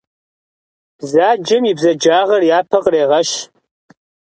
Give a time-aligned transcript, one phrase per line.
[0.97, 3.29] Бзаджэм и бзаджагъэр япэ кърегъэщ.